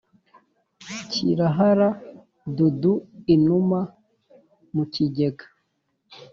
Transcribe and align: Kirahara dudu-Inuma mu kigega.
Kirahara 1.11 1.89
dudu-Inuma 2.55 3.79
mu 4.75 4.83
kigega. 4.93 5.45